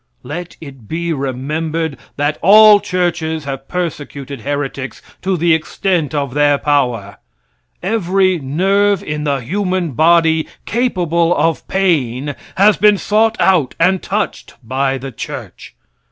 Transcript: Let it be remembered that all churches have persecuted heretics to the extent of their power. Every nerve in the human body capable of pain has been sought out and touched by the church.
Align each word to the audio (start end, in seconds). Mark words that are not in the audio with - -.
Let 0.23 0.57
it 0.59 0.87
be 0.87 1.13
remembered 1.13 1.95
that 2.15 2.39
all 2.41 2.79
churches 2.79 3.43
have 3.45 3.67
persecuted 3.67 4.41
heretics 4.41 4.99
to 5.21 5.37
the 5.37 5.53
extent 5.53 6.15
of 6.15 6.33
their 6.33 6.57
power. 6.57 7.17
Every 7.83 8.39
nerve 8.39 9.03
in 9.03 9.25
the 9.25 9.41
human 9.41 9.91
body 9.91 10.47
capable 10.65 11.37
of 11.37 11.67
pain 11.67 12.33
has 12.55 12.77
been 12.77 12.97
sought 12.97 13.39
out 13.39 13.75
and 13.79 14.01
touched 14.01 14.55
by 14.63 14.97
the 14.97 15.11
church. 15.11 15.75